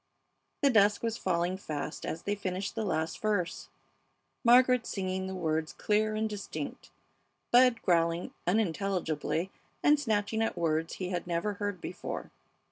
The 0.63 0.71
dusk 0.71 1.03
was 1.03 1.15
falling 1.19 1.57
fast 1.57 2.07
as 2.07 2.23
they 2.23 2.33
finished 2.33 2.73
the 2.73 2.83
last 2.83 3.19
verse, 3.19 3.69
Margaret 4.43 4.87
singing 4.87 5.27
the 5.27 5.35
words 5.35 5.73
clear 5.73 6.15
and 6.15 6.27
distinct, 6.27 6.89
Bud 7.51 7.83
growling 7.83 8.33
unintelligibly 8.47 9.51
and 9.83 9.99
snatching 9.99 10.41
at 10.41 10.57
words 10.57 10.95
he 10.95 11.09
had 11.09 11.27
never 11.27 11.53
heard 11.53 11.79
before. 11.79 12.31